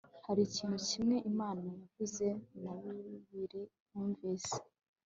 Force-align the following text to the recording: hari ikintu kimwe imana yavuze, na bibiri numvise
hari 0.25 0.41
ikintu 0.47 0.77
kimwe 0.87 1.17
imana 1.31 1.61
yavuze, 1.73 2.25
na 2.63 2.73
bibiri 2.83 3.61
numvise 3.91 4.55